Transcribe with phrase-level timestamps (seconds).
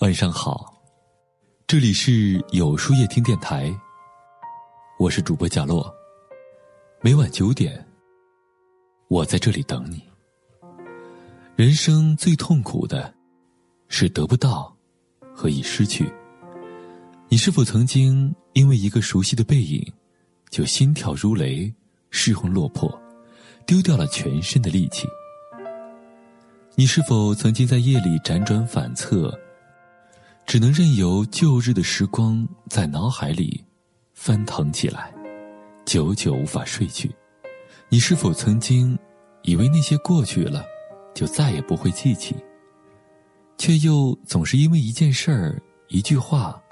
[0.00, 0.74] 晚上好，
[1.66, 3.74] 这里是有书夜听电台，
[4.98, 5.90] 我是主播贾洛。
[7.00, 7.82] 每晚九点，
[9.08, 10.02] 我在这里等你。
[11.56, 13.14] 人生最痛苦的，
[13.88, 14.76] 是得不到
[15.34, 16.12] 和已失去。
[17.30, 19.82] 你是否曾经因为一个熟悉的背影，
[20.50, 21.74] 就心跳如雷、
[22.10, 22.86] 失魂落魄，
[23.64, 25.08] 丢掉了全身的力气？
[26.74, 29.34] 你是否曾经在夜里辗转反侧？
[30.46, 33.62] 只能任由旧日的时光在脑海里
[34.14, 35.12] 翻腾起来，
[35.84, 37.10] 久久无法睡去。
[37.88, 38.96] 你是否曾经
[39.42, 40.64] 以为那些过去了，
[41.12, 42.36] 就再也不会记起？
[43.58, 46.62] 却又总是因为一件事儿、一句话，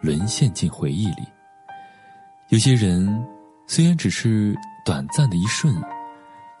[0.00, 1.22] 沦陷进回忆里。
[2.50, 3.26] 有些人
[3.66, 5.74] 虽然只是短暂的一瞬，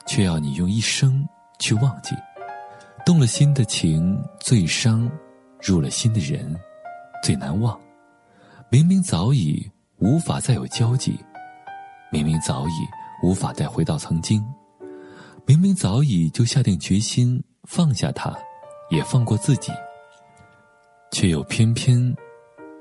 [0.04, 1.24] 却要你用一生
[1.60, 2.16] 去忘记。
[3.06, 5.08] 动了心的情最伤。
[5.62, 6.58] 入了心的人，
[7.22, 7.78] 最难忘。
[8.70, 11.18] 明明早已无法再有交集，
[12.10, 14.44] 明明早已无法再回到曾经，
[15.44, 18.32] 明明早已就下定决心放下他，
[18.90, 19.72] 也放过自己，
[21.10, 22.14] 却又偏偏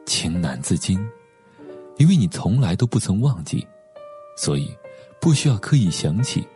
[0.05, 0.99] 情难自禁。
[1.97, 3.67] 因为你从来都不曾忘记，
[4.37, 4.73] 所以
[5.19, 6.47] 不需要刻意想起。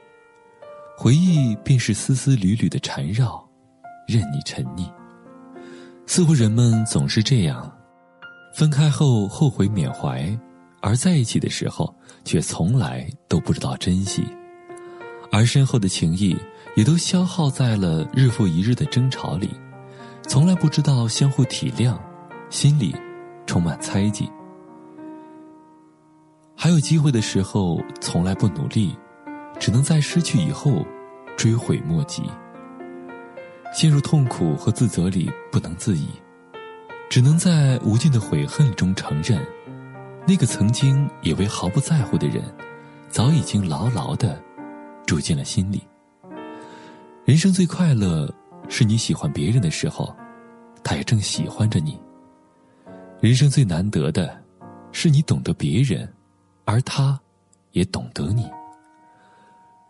[0.95, 3.45] 回忆便是丝丝缕缕的缠绕，
[4.07, 4.89] 任你沉溺。
[6.05, 7.71] 似乎人们总是这样，
[8.55, 10.37] 分开后后悔缅怀，
[10.81, 14.23] 而在一起的时候却从来都不知道珍惜，
[15.31, 16.37] 而深厚的情谊
[16.75, 19.49] 也都消耗在了日复一日的争吵里，
[20.27, 21.97] 从来不知道相互体谅，
[22.49, 22.95] 心里
[23.47, 24.29] 充满猜忌。
[26.55, 28.95] 还有机会的时候，从来不努力，
[29.59, 30.85] 只能在失去以后
[31.35, 32.23] 追悔莫及。
[33.73, 36.07] 陷入痛苦和自责里不能自已，
[37.09, 39.43] 只能在无尽的悔恨中承认，
[40.27, 42.43] 那个曾经以为毫不在乎的人，
[43.09, 44.39] 早已经牢牢的
[45.07, 45.81] 住进了心里。
[47.25, 48.31] 人生最快乐，
[48.69, 50.15] 是你喜欢别人的时候，
[50.83, 51.99] 他也正喜欢着你。
[53.19, 54.39] 人生最难得的，
[54.91, 56.07] 是你懂得别人，
[56.65, 57.19] 而他，
[57.71, 58.47] 也懂得你。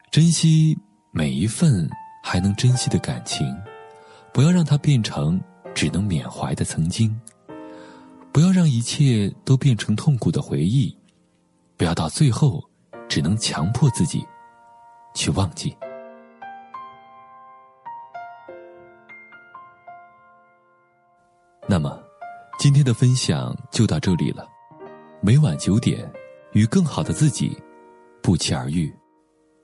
[0.09, 0.77] 珍惜
[1.11, 1.89] 每一份
[2.23, 3.45] 还能珍惜的感情。
[4.33, 5.39] 不要让它变成
[5.75, 7.15] 只能缅怀的曾经，
[8.31, 10.97] 不要让一切都变成痛苦的回忆，
[11.77, 12.59] 不要到最后
[13.07, 14.25] 只能强迫自己
[15.13, 15.75] 去忘记。
[21.67, 22.01] 那么，
[22.57, 24.47] 今天的分享就到这里了。
[25.21, 26.11] 每晚九点，
[26.53, 27.55] 与更好的自己
[28.21, 28.91] 不期而遇。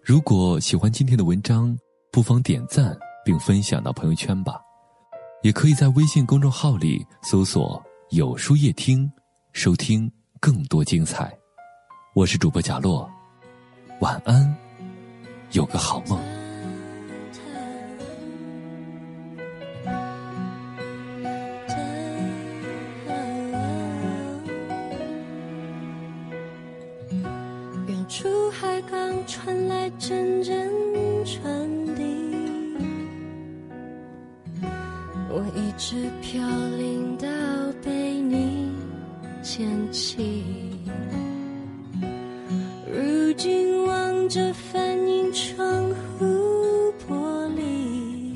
[0.03, 1.75] 如果喜欢今天的文章，
[2.11, 2.95] 不妨点赞。
[3.25, 4.59] 并分享到朋友圈吧，
[5.43, 9.11] 也可以在微信公众号里搜索“有书夜听”，
[9.53, 11.31] 收听更多精彩。
[12.15, 13.09] 我是主播贾洛，
[13.99, 14.55] 晚安，
[15.51, 16.19] 有个好梦。
[27.87, 30.69] 远处海港传来阵阵
[31.25, 31.88] 船。
[35.79, 36.45] 我一直飘
[36.77, 37.25] 零到
[37.81, 38.69] 被你
[39.41, 40.43] 捡起，
[42.85, 45.85] 如今望着反映窗
[46.17, 48.35] 户玻璃，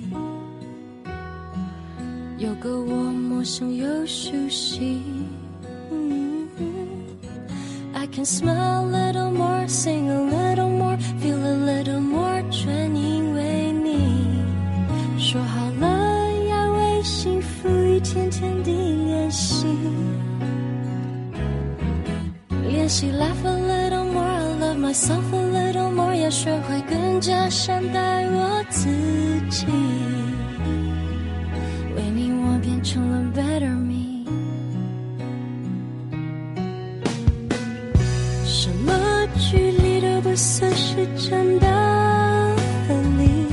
[2.37, 5.01] 有个我陌生又熟悉。
[7.93, 10.42] I can smile a little more, sing a little
[22.83, 28.89] 练习 laugh a little more, I love myself a little more，要学会更加善待我自
[29.49, 29.65] 己。
[31.95, 34.25] 为你，我变成了 better me。
[38.43, 38.91] 什么
[39.39, 41.67] 距离都不算是真的
[42.85, 43.47] 分离，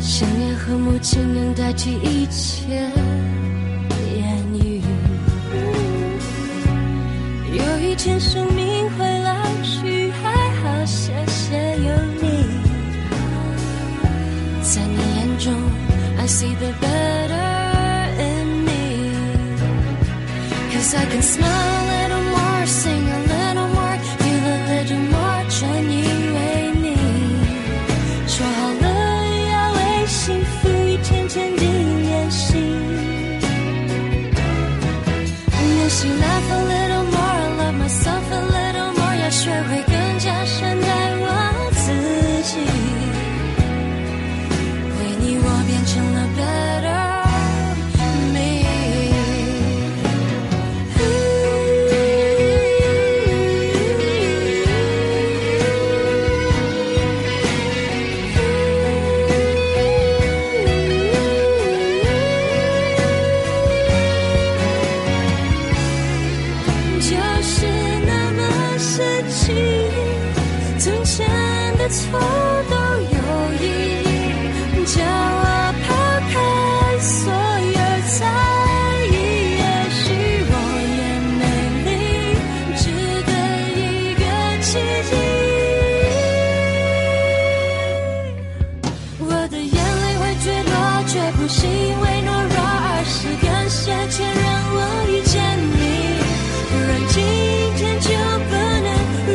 [0.00, 0.54] 想念。
[0.58, 2.88] 和母亲能代替一切
[7.98, 9.34] 前，生命会老
[9.64, 10.30] 去，还
[10.62, 11.90] 好谢谢有
[12.22, 12.26] 你。
[14.62, 15.52] 在你眼中
[16.16, 19.76] ，I see the better in me，cause
[20.96, 25.18] I can smile a little more, sing a little more，任何的折磨
[25.48, 25.58] 全
[25.90, 25.98] 因
[26.34, 26.38] 为
[26.80, 26.86] 你。
[28.28, 28.86] 说好了
[29.50, 32.46] 要为幸福一天天练习，
[35.50, 36.38] 练习那。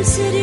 [0.04, 0.43] city